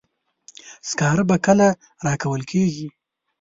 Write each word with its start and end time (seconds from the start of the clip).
سکاره 0.89 1.23
به 1.29 1.37
کله 1.45 1.67
راکول 2.05 2.41
کیږي. 2.51 2.87